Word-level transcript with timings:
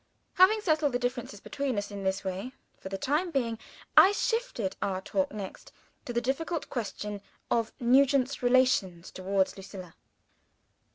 Having 0.33 0.61
settled 0.61 0.93
the 0.93 0.97
difference 0.97 1.39
between 1.39 1.77
us 1.77 1.91
in 1.91 2.01
this 2.03 2.23
way, 2.23 2.53
for 2.79 2.89
the 2.89 2.97
time 2.97 3.29
being, 3.29 3.59
I 3.95 4.13
shifted 4.13 4.75
our 4.81 4.99
talk 4.99 5.31
next 5.31 5.71
to 6.05 6.11
the 6.11 6.19
difficult 6.19 6.71
question 6.71 7.21
of 7.51 7.71
Nugent's 7.79 8.41
relations 8.41 9.11
towards 9.11 9.57
Lucilla. 9.57 9.93